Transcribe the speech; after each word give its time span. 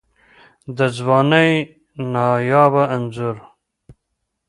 د 0.75 0.79
ځوانۍ 0.97 1.51
نایابه 2.13 2.83
انځور 2.95 3.37